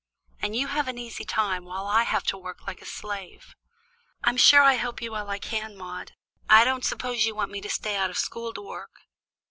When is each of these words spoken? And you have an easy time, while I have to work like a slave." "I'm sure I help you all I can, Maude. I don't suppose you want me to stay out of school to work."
And 0.39 0.55
you 0.55 0.65
have 0.65 0.87
an 0.87 0.97
easy 0.97 1.23
time, 1.23 1.63
while 1.63 1.85
I 1.85 2.01
have 2.05 2.23
to 2.23 2.37
work 2.39 2.65
like 2.65 2.81
a 2.81 2.87
slave." 2.87 3.55
"I'm 4.23 4.35
sure 4.35 4.63
I 4.63 4.73
help 4.73 4.99
you 4.99 5.13
all 5.13 5.29
I 5.29 5.37
can, 5.37 5.77
Maude. 5.77 6.13
I 6.49 6.63
don't 6.65 6.83
suppose 6.83 7.25
you 7.27 7.35
want 7.35 7.51
me 7.51 7.61
to 7.61 7.69
stay 7.69 7.95
out 7.95 8.09
of 8.09 8.17
school 8.17 8.51
to 8.55 8.61
work." 8.63 9.01